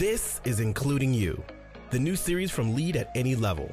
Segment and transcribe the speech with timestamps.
[0.00, 1.44] This is Including You,
[1.90, 3.70] the new series from Lead at Any Level.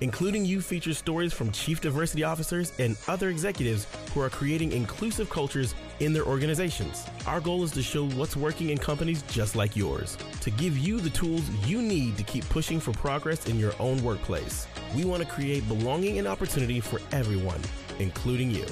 [0.00, 5.30] Including You features stories from chief diversity officers and other executives who are creating inclusive
[5.30, 7.06] cultures in their organizations.
[7.28, 10.98] Our goal is to show what's working in companies just like yours, to give you
[10.98, 14.66] the tools you need to keep pushing for progress in your own workplace.
[14.92, 17.60] We want to create belonging and opportunity for everyone,
[18.00, 18.66] including you.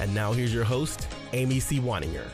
[0.00, 1.80] And now here's your host, Amy C.
[1.80, 2.28] Waninger.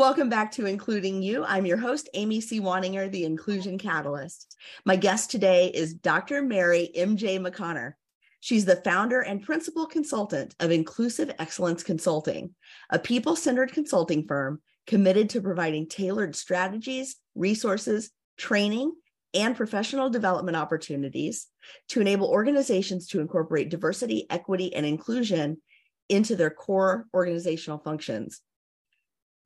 [0.00, 1.44] Welcome back to Including You.
[1.44, 2.58] I'm your host, Amy C.
[2.58, 4.56] Waninger, the Inclusion Catalyst.
[4.86, 6.40] My guest today is Dr.
[6.40, 7.38] Mary M.J.
[7.38, 7.92] McConner.
[8.40, 12.54] She's the founder and principal consultant of Inclusive Excellence Consulting,
[12.88, 18.94] a people centered consulting firm committed to providing tailored strategies, resources, training,
[19.34, 21.46] and professional development opportunities
[21.88, 25.60] to enable organizations to incorporate diversity, equity, and inclusion
[26.08, 28.40] into their core organizational functions.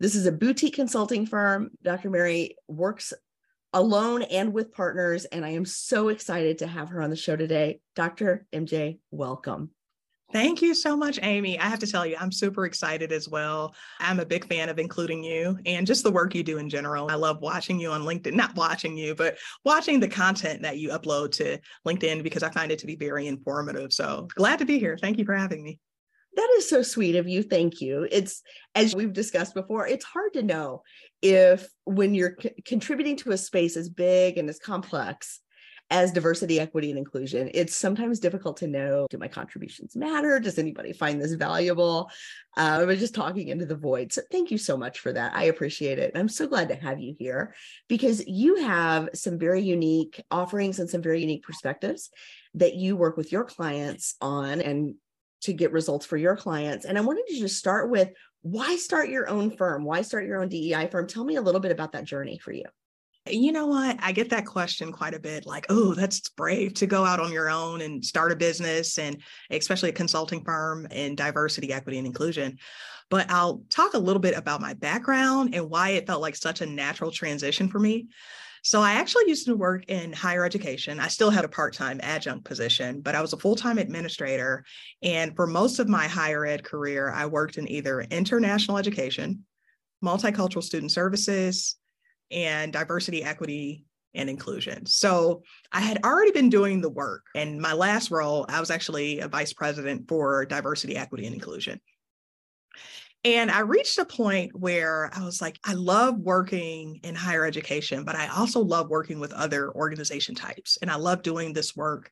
[0.05, 1.71] This is a boutique consulting firm.
[1.83, 2.11] Dr.
[2.11, 3.15] Mary works
[3.73, 7.37] alone and with partners, and I am so excited to have her on the show
[7.37, 7.81] today.
[7.97, 8.47] Dr.
[8.53, 9.71] MJ, welcome.
[10.31, 11.59] Thank you so much, Amy.
[11.59, 13.75] I have to tell you, I'm super excited as well.
[13.99, 17.11] I'm a big fan of including you and just the work you do in general.
[17.11, 20.91] I love watching you on LinkedIn, not watching you, but watching the content that you
[20.91, 23.91] upload to LinkedIn because I find it to be very informative.
[23.91, 24.99] So glad to be here.
[25.01, 25.81] Thank you for having me.
[26.37, 27.43] That is so sweet of you.
[27.43, 28.09] Thank you.
[28.11, 28.43] It's
[28.75, 30.83] as we've discussed before, it's hard to know
[31.23, 35.41] if when you're c- contributing to a space as big and as complex
[35.91, 40.41] as diversity, equity, and inclusion, it's sometimes difficult to know do my contributions matter?
[40.41, 42.11] Does anybody find this valuable?
[42.57, 44.13] Uh, I was just talking into the void.
[44.13, 45.35] So thank you so much for that.
[45.35, 46.13] I appreciate it.
[46.13, 47.55] And I'm so glad to have you here
[47.89, 52.11] because you have some very unique offerings and some very unique perspectives
[52.55, 54.95] that you work with your clients on and
[55.45, 56.85] to get results for your clients.
[56.85, 58.11] And I wanted to just start with
[58.43, 59.85] why start your own firm?
[59.85, 61.07] Why start your own DEI firm?
[61.07, 62.65] Tell me a little bit about that journey for you.
[63.27, 63.97] You know what?
[64.03, 67.33] I get that question quite a bit like, oh, that's brave to go out on
[67.33, 72.07] your own and start a business, and especially a consulting firm in diversity, equity, and
[72.07, 72.59] inclusion.
[73.09, 76.61] But I'll talk a little bit about my background and why it felt like such
[76.61, 78.09] a natural transition for me.
[78.65, 80.99] So I actually used to work in higher education.
[80.99, 84.65] I still had a part-time adjunct position, but I was a full-time administrator.
[85.03, 89.45] And for most of my higher ed career, I worked in either international education,
[90.03, 91.77] multicultural student services,
[92.31, 94.87] and diversity, equity, and inclusion.
[94.87, 97.25] So I had already been doing the work.
[97.35, 101.81] And my last role, I was actually a vice president for diversity, equity, and inclusion.
[103.25, 108.05] And I reached a point where I was like, I love working in higher education,
[108.05, 110.77] but I also love working with other organization types.
[110.83, 112.11] And I love doing this work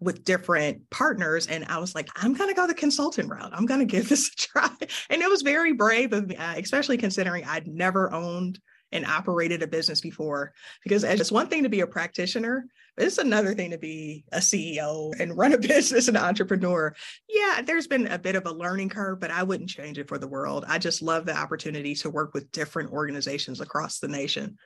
[0.00, 1.46] with different partners.
[1.46, 3.52] And I was like, I'm going to go the consultant route.
[3.54, 4.70] I'm going to give this a try.
[5.08, 8.60] And it was very brave of me, uh, especially considering I'd never owned
[8.94, 10.54] and operated a business before.
[10.82, 12.66] Because it's one thing to be a practitioner,
[12.96, 16.94] but it's another thing to be a CEO and run a business and entrepreneur.
[17.28, 20.16] Yeah, there's been a bit of a learning curve, but I wouldn't change it for
[20.16, 20.64] the world.
[20.66, 24.56] I just love the opportunity to work with different organizations across the nation.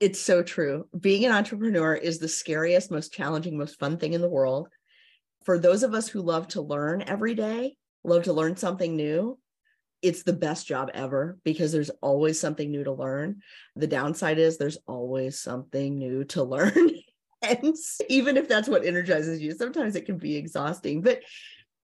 [0.00, 0.86] It's so true.
[0.98, 4.68] Being an entrepreneur is the scariest, most challenging, most fun thing in the world.
[5.44, 9.38] For those of us who love to learn every day, love to learn something new,
[10.04, 13.40] it's the best job ever because there's always something new to learn.
[13.74, 16.90] The downside is there's always something new to learn.
[17.42, 17.74] and
[18.10, 21.00] even if that's what energizes you, sometimes it can be exhausting.
[21.00, 21.20] But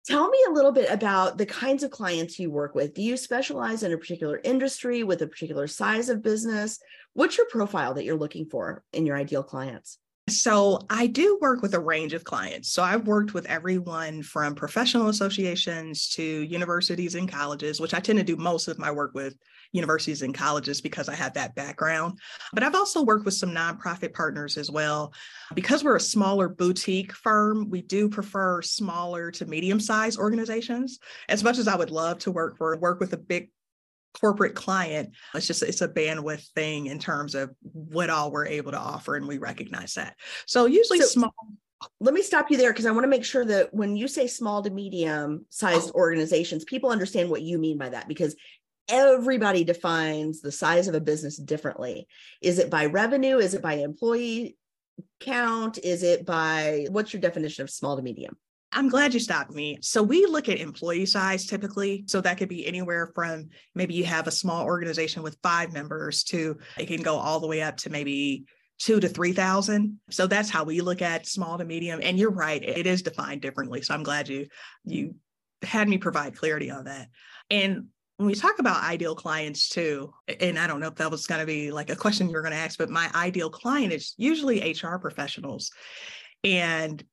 [0.06, 2.94] tell me a little bit about the kinds of clients you work with.
[2.94, 6.80] Do you specialize in a particular industry with a particular size of business?
[7.14, 9.98] What's your profile that you're looking for in your ideal clients?
[10.30, 12.70] So I do work with a range of clients.
[12.70, 18.20] So I've worked with everyone from professional associations to universities and colleges, which I tend
[18.20, 19.36] to do most of my work with
[19.72, 22.20] universities and colleges because I have that background.
[22.54, 25.14] But I've also worked with some nonprofit partners as well.
[25.54, 31.00] Because we're a smaller boutique firm, we do prefer smaller to medium sized organizations.
[31.28, 33.50] As much as I would love to work for work with a big
[34.20, 38.72] corporate client it's just it's a bandwidth thing in terms of what all we're able
[38.72, 40.16] to offer and we recognize that.
[40.46, 41.34] So usually so, small
[42.02, 44.28] let me stop you there because i want to make sure that when you say
[44.28, 46.00] small to medium sized oh.
[46.00, 48.36] organizations people understand what you mean by that because
[48.90, 52.08] everybody defines the size of a business differently.
[52.42, 53.38] Is it by revenue?
[53.38, 54.58] Is it by employee
[55.20, 55.78] count?
[55.78, 58.36] Is it by what's your definition of small to medium
[58.72, 59.80] I'm glad you stopped me.
[59.82, 62.04] So we look at employee size typically.
[62.08, 66.24] So that could be anywhere from maybe you have a small organization with five members
[66.26, 68.46] to it can go all the way up to maybe
[68.78, 70.00] two to 3,000.
[70.10, 72.00] So that's how we look at small to medium.
[72.02, 73.82] And you're right, it is defined differently.
[73.82, 74.48] So I'm glad you,
[74.86, 75.16] you
[75.64, 77.10] had me provide clarity on that.
[77.50, 77.88] And
[78.18, 81.40] when we talk about ideal clients too, and I don't know if that was going
[81.40, 84.72] to be like a question you're going to ask, but my ideal client is usually
[84.72, 85.72] HR professionals.
[86.44, 87.04] And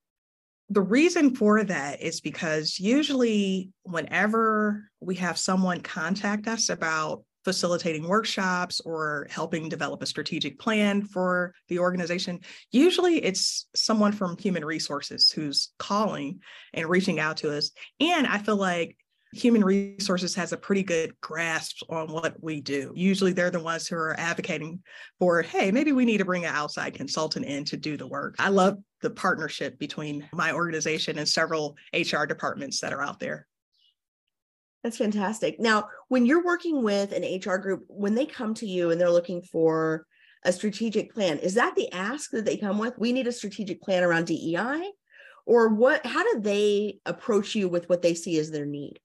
[0.69, 8.09] the reason for that is because usually, whenever we have someone contact us about facilitating
[8.09, 12.41] workshops or helping develop a strategic plan for the organization,
[12.73, 16.41] usually it's someone from human resources who's calling
[16.75, 17.71] and reaching out to us.
[18.01, 18.97] And I feel like
[19.33, 22.93] human resources has a pretty good grasp on what we do.
[22.97, 24.81] Usually they're the ones who are advocating
[25.21, 28.35] for, hey, maybe we need to bring an outside consultant in to do the work.
[28.41, 33.46] I love the partnership between my organization and several HR departments that are out there.
[34.82, 35.58] That's fantastic.
[35.58, 39.10] Now, when you're working with an HR group, when they come to you and they're
[39.10, 40.06] looking for
[40.44, 42.94] a strategic plan, is that the ask that they come with?
[42.96, 44.93] We need a strategic plan around DEI?
[45.44, 49.00] Or what how do they approach you with what they see as their need?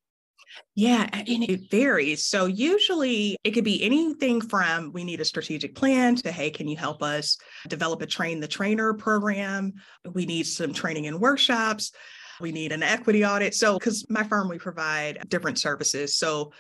[0.76, 2.26] Yeah, and it varies.
[2.26, 6.68] So usually it could be anything from we need a strategic plan to hey, can
[6.68, 7.38] you help us
[7.68, 9.74] develop a train the trainer program?
[10.14, 11.92] We need some training and workshops.
[12.40, 13.54] We need an equity audit.
[13.54, 16.18] So because my firm we provide different services.
[16.18, 16.52] So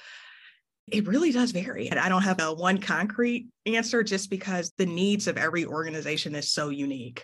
[0.91, 1.89] it really does vary.
[1.89, 6.35] And I don't have a one concrete answer just because the needs of every organization
[6.35, 7.23] is so unique.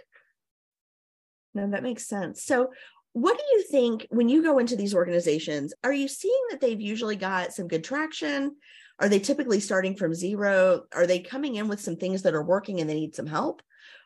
[1.53, 2.43] No, that makes sense.
[2.43, 2.71] So,
[3.13, 5.73] what do you think when you go into these organizations?
[5.83, 8.55] Are you seeing that they've usually got some good traction?
[8.99, 10.83] Are they typically starting from zero?
[10.93, 13.61] Are they coming in with some things that are working and they need some help?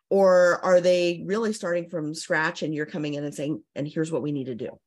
[0.09, 4.11] Or are they really starting from scratch and you're coming in and saying, and here's
[4.11, 4.77] what we need to do?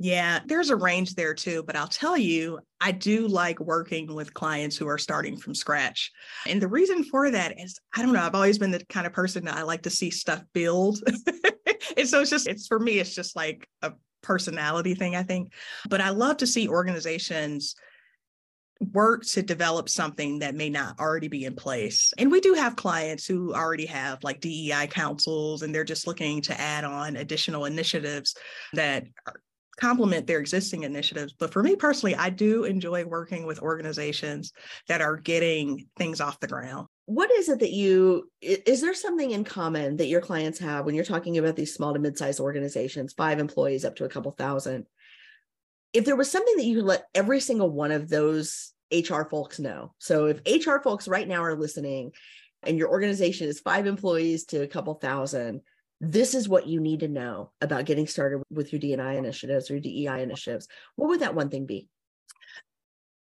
[0.00, 4.34] Yeah, there's a range there too, but I'll tell you, I do like working with
[4.34, 6.10] clients who are starting from scratch.
[6.44, 9.12] And the reason for that is, I don't know, I've always been the kind of
[9.12, 10.98] person that I like to see stuff build.
[11.96, 13.92] and so it's just it's for me it's just like a
[14.22, 15.52] personality thing i think
[15.88, 17.74] but i love to see organizations
[18.92, 22.12] work to develop something that may not already be in place.
[22.18, 26.42] And we do have clients who already have like DEI councils and they're just looking
[26.42, 28.34] to add on additional initiatives
[28.72, 29.04] that
[29.78, 31.34] complement their existing initiatives.
[31.38, 34.52] But for me personally, I do enjoy working with organizations
[34.88, 39.32] that are getting things off the ground what is it that you is there something
[39.32, 43.12] in common that your clients have when you're talking about these small to mid-sized organizations
[43.12, 44.86] five employees up to a couple thousand?
[45.92, 49.58] If there was something that you could let every single one of those hr folks
[49.58, 49.94] know.
[49.98, 52.12] So if hr folks right now are listening
[52.62, 55.62] and your organization is five employees to a couple thousand
[56.04, 59.78] this is what you need to know about getting started with your dni initiatives or
[59.78, 60.66] dei initiatives.
[60.96, 61.88] What would that one thing be?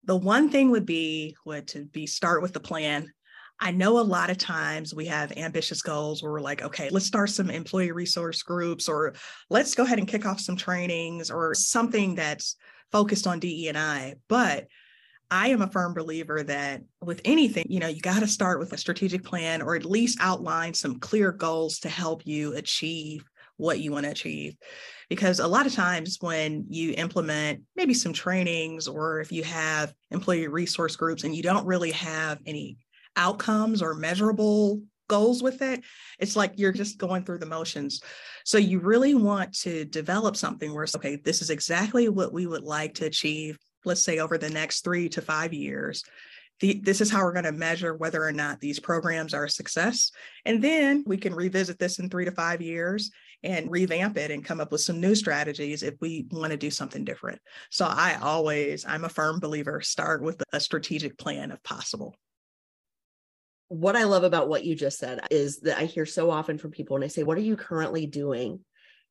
[0.03, 3.11] The one thing would be would to be start with the plan
[3.59, 7.07] I know a lot of times we have ambitious goals where we're like, okay, let's
[7.07, 9.15] start some employee resource groups or
[9.49, 12.55] let's go ahead and kick off some trainings or something that's
[12.91, 14.15] focused on DE and I.
[14.27, 14.67] But
[15.29, 18.73] I am a firm believer that with anything, you know, you got to start with
[18.73, 23.25] a strategic plan or at least outline some clear goals to help you achieve
[23.57, 24.55] what you want to achieve.
[25.09, 29.93] Because a lot of times when you implement maybe some trainings or if you have
[30.11, 32.77] employee resource groups and you don't really have any
[33.17, 35.83] outcomes or measurable goals with it.
[36.19, 38.01] It's like you're just going through the motions.
[38.45, 42.45] So you really want to develop something where it's okay, this is exactly what we
[42.45, 46.03] would like to achieve, let's say over the next three to five years.
[46.59, 49.49] The, this is how we're going to measure whether or not these programs are a
[49.49, 50.11] success.
[50.43, 53.11] And then we can revisit this in three to five years
[53.43, 56.71] and revamp it and come up with some new strategies if we want to do
[56.71, 57.39] something different.
[57.69, 62.15] So I always, I'm a firm believer, start with a strategic plan if possible
[63.69, 66.71] what I love about what you just said is that I hear so often from
[66.71, 68.61] people and I say, What are you currently doing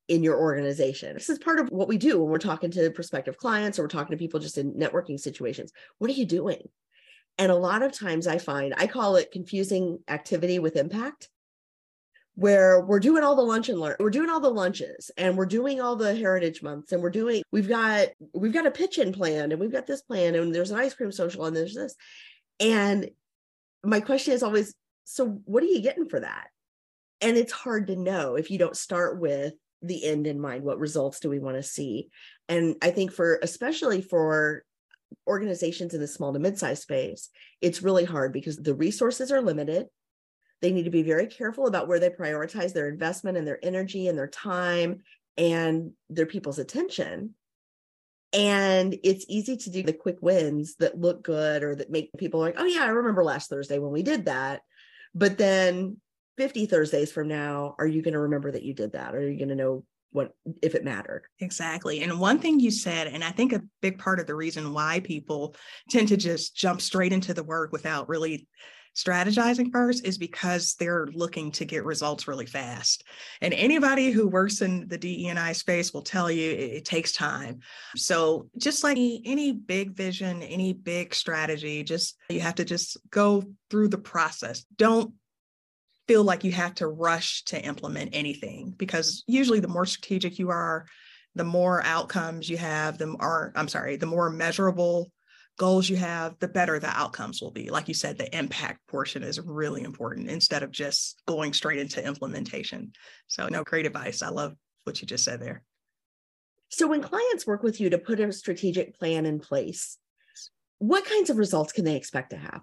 [0.08, 1.14] in your organization?
[1.14, 3.88] This is part of what we do when we're talking to prospective clients or we're
[3.88, 5.72] talking to people just in networking situations.
[5.98, 6.62] What are you doing?
[7.38, 11.28] And a lot of times I find I call it confusing activity with impact,
[12.34, 15.46] where we're doing all the lunch and learn, we're doing all the lunches and we're
[15.46, 19.12] doing all the heritage months and we're doing, we've got, we've got a pitch in
[19.12, 21.94] plan and we've got this plan and there's an ice cream social and there's this.
[22.60, 23.10] And
[23.84, 26.48] my question is always so what are you getting for that?
[27.20, 30.78] And it's hard to know if you don't start with the end in mind what
[30.78, 32.08] results do we want to see?
[32.48, 34.64] And i think for especially for
[35.26, 37.30] organizations in the small to mid-sized space
[37.60, 39.86] it's really hard because the resources are limited.
[40.62, 44.08] They need to be very careful about where they prioritize their investment and their energy
[44.08, 45.02] and their time
[45.36, 47.34] and their people's attention
[48.36, 52.38] and it's easy to do the quick wins that look good or that make people
[52.38, 54.60] like, oh, yeah, I remember last Thursday when we did that.
[55.14, 55.96] But then
[56.36, 59.14] 50 Thursdays from now, are you going to remember that you did that?
[59.14, 59.84] Are you going to know
[60.16, 61.24] what if it mattered.
[61.40, 62.02] Exactly.
[62.02, 65.00] And one thing you said, and I think a big part of the reason why
[65.00, 65.54] people
[65.90, 68.48] tend to just jump straight into the work without really
[68.96, 73.04] strategizing first is because they're looking to get results really fast.
[73.42, 77.60] And anybody who works in the DE&I space will tell you it, it takes time.
[77.94, 82.96] So just like any, any big vision, any big strategy, just you have to just
[83.10, 84.64] go through the process.
[84.76, 85.12] Don't
[86.08, 90.50] feel like you have to rush to implement anything because usually the more strategic you
[90.50, 90.86] are,
[91.34, 95.10] the more outcomes you have, the more, I'm sorry, the more measurable
[95.56, 97.70] goals you have, the better the outcomes will be.
[97.70, 102.04] Like you said, the impact portion is really important instead of just going straight into
[102.04, 102.92] implementation.
[103.26, 104.22] So, no, great advice.
[104.22, 105.62] I love what you just said there.
[106.68, 109.98] So, when clients work with you to put a strategic plan in place,
[110.78, 112.60] what kinds of results can they expect to have?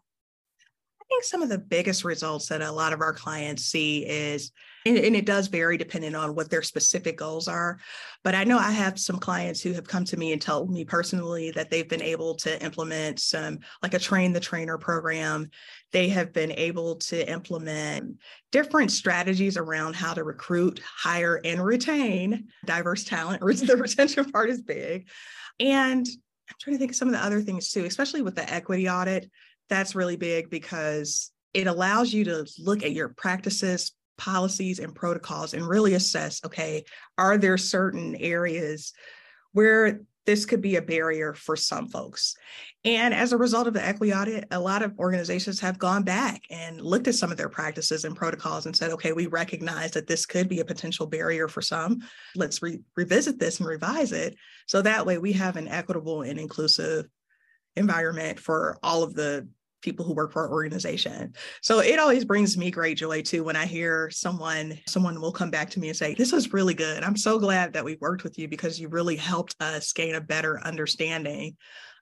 [1.02, 4.52] I think some of the biggest results that a lot of our clients see is,
[4.86, 7.80] and, and, it does vary depending on what their specific goals are.
[8.24, 10.86] But I know I have some clients who have come to me and told me
[10.86, 15.50] personally that they've been able to implement some, like a train the trainer program.
[15.92, 18.18] They have been able to implement
[18.52, 23.42] different strategies around how to recruit, hire, and retain diverse talent.
[23.42, 25.08] the retention part is big.
[25.60, 26.08] And
[26.50, 28.90] I'm trying to think of some of the other things too, especially with the equity
[28.90, 29.30] audit
[29.70, 35.54] that's really big because it allows you to look at your practices, policies, and protocols
[35.54, 36.84] and really assess okay,
[37.18, 38.94] are there certain areas
[39.52, 42.36] where this could be a barrier for some folks.
[42.86, 46.44] And as a result of the equity audit, a lot of organizations have gone back
[46.50, 50.08] and looked at some of their practices and protocols and said, okay, we recognize that
[50.08, 52.02] this could be a potential barrier for some.
[52.36, 54.36] Let's re- revisit this and revise it.
[54.68, 57.08] So that way we have an equitable and inclusive
[57.76, 59.48] environment for all of the
[59.84, 61.34] people who work for our organization.
[61.62, 65.52] So it always brings me great joy too when I hear someone someone will come
[65.52, 67.04] back to me and say, "This was really good.
[67.04, 70.22] I'm so glad that we worked with you because you really helped us gain a
[70.22, 71.58] better understanding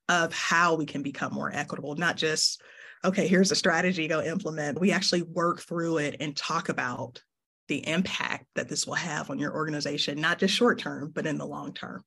[0.08, 2.62] of how we can become more equitable, not just
[3.04, 4.80] okay, here's a strategy go implement.
[4.80, 7.22] We actually work through it and talk about
[7.68, 11.38] the impact that this will have on your organization, not just short term, but in
[11.38, 12.04] the long term.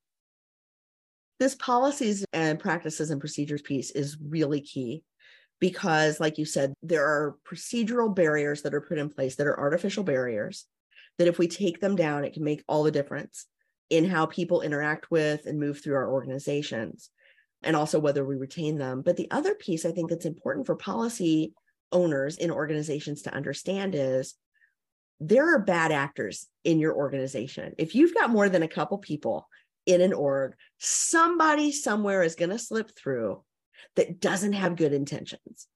[1.40, 5.02] This policies and practices and procedures piece is really key
[5.60, 9.58] because, like you said, there are procedural barriers that are put in place that are
[9.58, 10.66] artificial barriers.
[11.18, 13.46] That if we take them down, it can make all the difference
[13.88, 17.10] in how people interact with and move through our organizations
[17.62, 19.02] and also whether we retain them.
[19.02, 21.54] But the other piece I think that's important for policy
[21.92, 24.34] owners in organizations to understand is
[25.20, 27.74] there are bad actors in your organization.
[27.78, 29.48] If you've got more than a couple people
[29.86, 33.42] in an org, somebody somewhere is going to slip through
[33.96, 35.66] that doesn't have good intentions.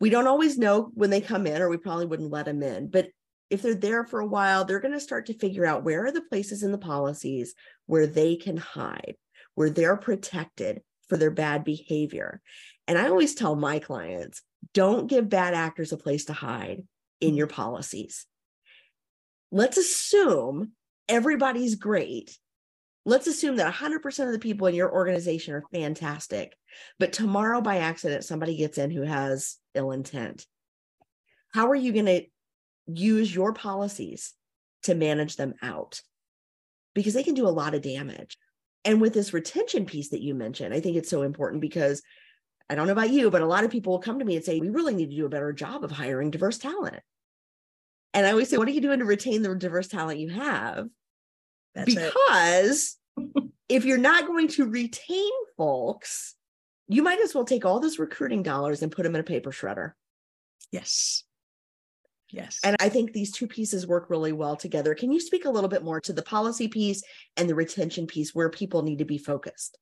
[0.00, 2.88] We don't always know when they come in, or we probably wouldn't let them in.
[2.88, 3.08] But
[3.50, 6.12] if they're there for a while, they're going to start to figure out where are
[6.12, 7.54] the places in the policies
[7.86, 9.16] where they can hide,
[9.54, 12.40] where they're protected for their bad behavior.
[12.86, 14.42] And I always tell my clients
[14.74, 16.82] don't give bad actors a place to hide
[17.20, 18.26] in your policies.
[19.50, 20.72] Let's assume
[21.08, 22.36] everybody's great
[23.08, 26.54] let's assume that 100% of the people in your organization are fantastic
[26.98, 30.46] but tomorrow by accident somebody gets in who has ill intent.
[31.52, 32.24] How are you going to
[32.86, 34.34] use your policies
[34.84, 36.02] to manage them out?
[36.94, 38.36] Because they can do a lot of damage.
[38.84, 42.00] And with this retention piece that you mentioned i think it's so important because
[42.70, 44.44] i don't know about you but a lot of people will come to me and
[44.44, 47.00] say we really need to do a better job of hiring diverse talent.
[48.14, 50.88] And i always say what are you doing to retain the diverse talent you have?
[51.74, 52.97] That's because
[53.68, 56.34] if you're not going to retain folks,
[56.88, 59.50] you might as well take all those recruiting dollars and put them in a paper
[59.50, 59.92] shredder.
[60.72, 61.24] Yes.
[62.30, 62.58] Yes.
[62.62, 64.94] And I think these two pieces work really well together.
[64.94, 67.02] Can you speak a little bit more to the policy piece
[67.36, 69.78] and the retention piece where people need to be focused?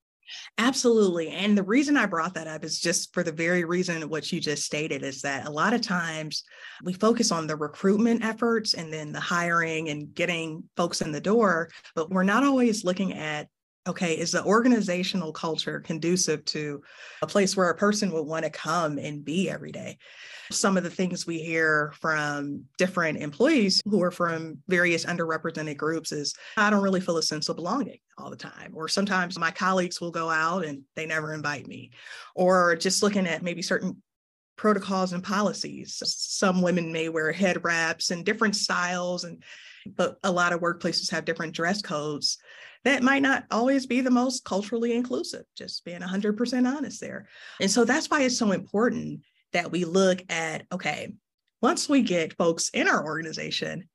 [0.59, 1.30] Absolutely.
[1.30, 4.40] And the reason I brought that up is just for the very reason what you
[4.40, 6.42] just stated is that a lot of times
[6.83, 11.21] we focus on the recruitment efforts and then the hiring and getting folks in the
[11.21, 13.49] door, but we're not always looking at
[13.86, 16.82] okay, is the organizational culture conducive to
[17.22, 19.98] a place where a person would want to come and be every day?
[20.50, 26.12] Some of the things we hear from different employees who are from various underrepresented groups
[26.12, 28.72] is I don't really feel a sense of belonging all the time.
[28.74, 31.90] Or sometimes my colleagues will go out and they never invite me.
[32.34, 34.02] Or just looking at maybe certain
[34.56, 36.02] protocols and policies.
[36.04, 39.42] Some women may wear head wraps and different styles and
[39.94, 42.38] but a lot of workplaces have different dress codes
[42.84, 47.26] that might not always be the most culturally inclusive, just being 100% honest there.
[47.60, 51.12] And so that's why it's so important that we look at okay,
[51.62, 53.88] once we get folks in our organization,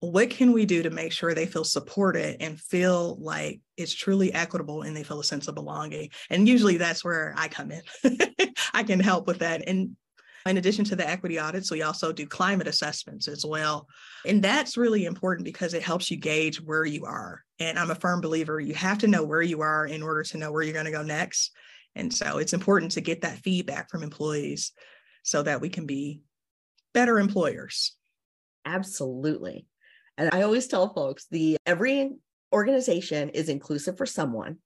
[0.00, 4.32] what can we do to make sure they feel supported and feel like it's truly
[4.32, 6.10] equitable and they feel a sense of belonging?
[6.30, 7.82] And usually that's where i come in.
[8.74, 9.66] I can help with that.
[9.66, 9.96] And
[10.46, 13.86] in addition to the equity audits we also do climate assessments as well
[14.26, 17.94] and that's really important because it helps you gauge where you are and i'm a
[17.94, 20.72] firm believer you have to know where you are in order to know where you're
[20.72, 21.52] going to go next
[21.94, 24.72] and so it's important to get that feedback from employees
[25.22, 26.20] so that we can be
[26.94, 27.96] better employers
[28.64, 29.66] absolutely
[30.20, 32.10] and I always tell folks the every
[32.52, 34.58] organization is inclusive for someone.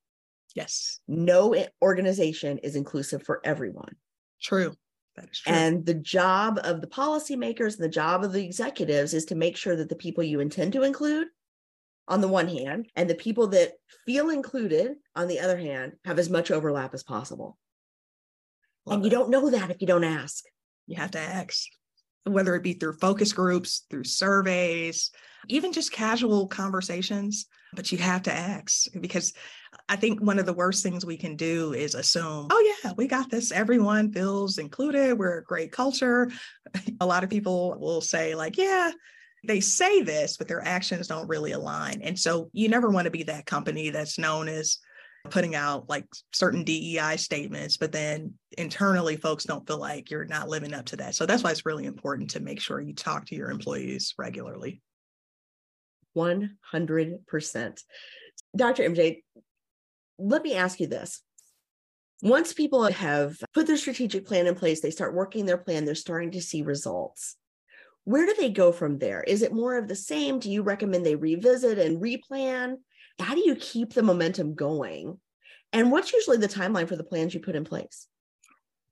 [0.57, 0.99] Yes.
[1.07, 3.95] No organization is inclusive for everyone.
[4.43, 4.75] True.
[5.17, 5.53] That is true.
[5.53, 9.57] And the job of the policymakers, and the job of the executives is to make
[9.57, 11.29] sure that the people you intend to include
[12.07, 13.73] on the one hand, and the people that
[14.05, 17.57] feel included on the other hand have as much overlap as possible.
[18.85, 20.45] Love and you don't know that if you don't ask.
[20.87, 21.65] You have to ask,
[22.25, 25.13] whether it be through focus groups, through surveys,
[25.49, 29.33] even just casual conversations, but you have to ask because
[29.89, 33.07] I think one of the worst things we can do is assume, oh, yeah, we
[33.07, 33.53] got this.
[33.53, 35.19] Everyone feels included.
[35.19, 36.31] We're a great culture.
[37.01, 38.91] a lot of people will say, like, yeah,
[39.47, 42.01] they say this, but their actions don't really align.
[42.03, 44.79] And so you never want to be that company that's known as
[45.31, 50.49] putting out like certain DEI statements, but then internally folks don't feel like you're not
[50.49, 51.15] living up to that.
[51.15, 54.83] So that's why it's really important to make sure you talk to your employees regularly.
[56.17, 57.83] 100%.
[58.57, 58.83] Dr.
[58.85, 59.23] MJ,
[60.19, 61.23] let me ask you this.
[62.23, 65.95] Once people have put their strategic plan in place, they start working their plan, they're
[65.95, 67.37] starting to see results.
[68.05, 69.23] Where do they go from there?
[69.23, 70.39] Is it more of the same?
[70.39, 72.77] Do you recommend they revisit and replan?
[73.19, 75.19] How do you keep the momentum going?
[75.73, 78.07] And what's usually the timeline for the plans you put in place?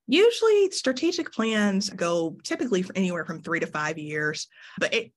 [0.09, 5.13] Usually, strategic plans go typically anywhere from three to five years, but it,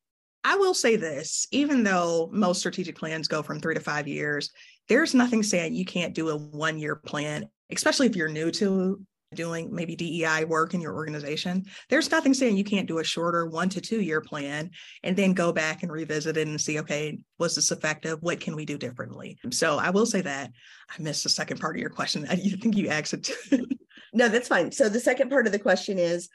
[0.46, 4.52] I will say this even though most strategic plans go from three to five years,
[4.88, 9.02] there's nothing saying you can't do a one year plan, especially if you're new to
[9.34, 11.66] doing maybe DEI work in your organization.
[11.90, 14.70] There's nothing saying you can't do a shorter one to two year plan
[15.04, 18.20] and then go back and revisit it and see, okay, was this effective?
[18.22, 19.40] What can we do differently?
[19.50, 20.52] So I will say that
[20.88, 22.28] I missed the second part of your question.
[22.30, 23.32] I think you asked it.
[24.14, 24.72] no, that's fine.
[24.72, 26.30] So the second part of the question is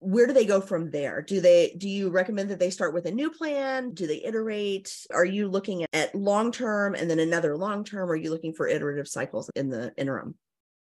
[0.00, 1.22] where do they go from there?
[1.22, 3.92] Do they do you recommend that they start with a new plan?
[3.92, 4.94] Do they iterate?
[5.12, 8.10] Are you looking at long term and then another long term?
[8.10, 10.36] Are you looking for iterative cycles in the interim?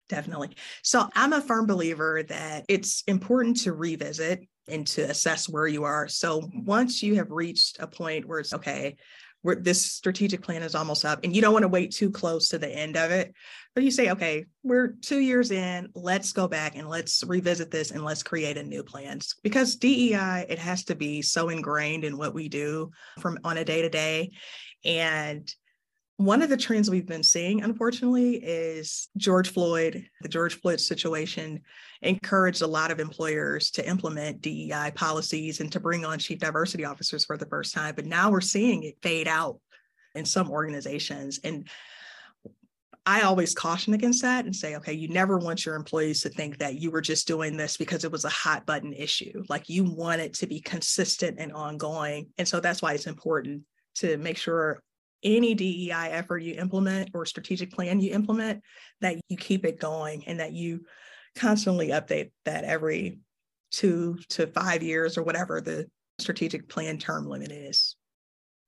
[0.09, 0.55] Definitely.
[0.83, 5.83] So i'm a firm believer that it's important to revisit and to assess where you
[5.83, 6.07] are.
[6.07, 8.95] So once you have reached a point where it's okay
[9.43, 12.49] where this strategic plan is almost up and you don't want to wait too close
[12.49, 13.33] to the end of it.
[13.75, 17.91] But you say okay we're two years in let's go back and let's revisit this
[17.91, 19.19] and let's create a new plan.
[19.43, 20.13] Because dei
[20.49, 23.89] it has to be so ingrained in what we do from on a day to
[23.89, 24.31] day
[24.83, 25.53] and
[26.17, 30.07] one of the trends we've been seeing, unfortunately, is George Floyd.
[30.21, 31.61] The George Floyd situation
[32.01, 36.85] encouraged a lot of employers to implement DEI policies and to bring on chief diversity
[36.85, 37.95] officers for the first time.
[37.95, 39.59] But now we're seeing it fade out
[40.13, 41.39] in some organizations.
[41.43, 41.67] And
[43.05, 46.59] I always caution against that and say, okay, you never want your employees to think
[46.59, 49.43] that you were just doing this because it was a hot button issue.
[49.49, 52.27] Like you want it to be consistent and ongoing.
[52.37, 53.63] And so that's why it's important
[53.95, 54.81] to make sure
[55.23, 58.61] any DEI effort you implement or strategic plan you implement,
[59.01, 60.85] that you keep it going and that you
[61.35, 63.19] constantly update that every
[63.71, 65.87] two to five years or whatever the
[66.19, 67.95] strategic plan term limit is.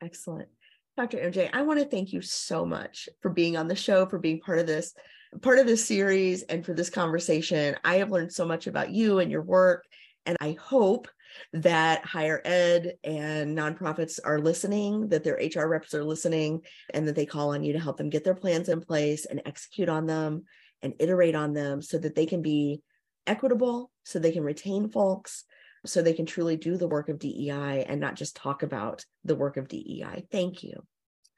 [0.01, 0.49] Excellent.
[0.97, 1.17] Dr.
[1.17, 4.39] MJ, I want to thank you so much for being on the show, for being
[4.39, 4.93] part of this,
[5.41, 7.75] part of this series, and for this conversation.
[7.83, 9.83] I have learned so much about you and your work,
[10.25, 11.07] and I hope
[11.53, 16.61] that higher ed and nonprofits are listening, that their HR reps are listening,
[16.93, 19.41] and that they call on you to help them get their plans in place and
[19.45, 20.43] execute on them
[20.81, 22.81] and iterate on them so that they can be
[23.27, 25.43] equitable, so they can retain folks,
[25.85, 29.35] so they can truly do the work of DEI and not just talk about the
[29.35, 30.25] work of DEI.
[30.31, 30.83] Thank you.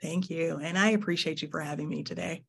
[0.02, 0.60] Thank you.
[0.62, 2.44] And I appreciate you for having me today.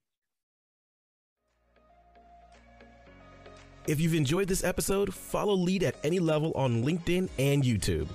[3.88, 8.06] If you've enjoyed this episode, follow Lead at any level on LinkedIn and YouTube.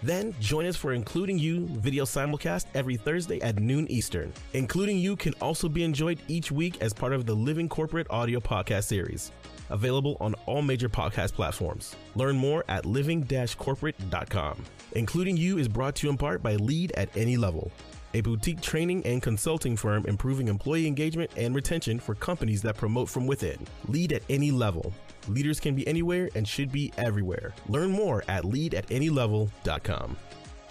[0.00, 4.32] Then join us for Including You video simulcast every Thursday at noon Eastern.
[4.52, 8.38] Including You can also be enjoyed each week as part of the Living Corporate audio
[8.38, 9.32] podcast series,
[9.70, 11.96] available on all major podcast platforms.
[12.14, 14.64] Learn more at living-corporate.com.
[14.92, 17.72] Including You is brought to you in part by Lead at Any Level,
[18.14, 23.08] a boutique training and consulting firm improving employee engagement and retention for companies that promote
[23.08, 23.58] from within.
[23.88, 24.92] Lead at any level.
[25.28, 27.52] Leaders can be anywhere and should be everywhere.
[27.68, 30.16] Learn more at leadatanylevel.com.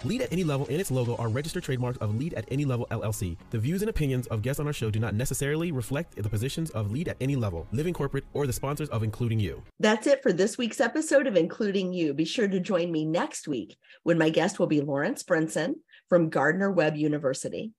[0.04, 2.86] Lead at Any Level and its logo are registered trademarks of Lead at Any Level
[2.90, 3.36] LLC.
[3.50, 6.70] The views and opinions of guests on our show do not necessarily reflect the positions
[6.70, 9.62] of Lead at Any Level, Living Corporate, or the sponsors of Including You.
[9.80, 12.14] That's it for this week's episode of Including You.
[12.14, 15.74] Be sure to join me next week when my guest will be Lawrence Brinson
[16.08, 17.72] from Gardner Webb University.